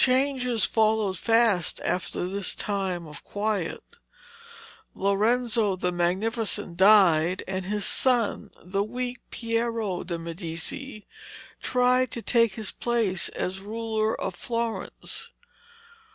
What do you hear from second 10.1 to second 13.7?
Medici, tried to take his place as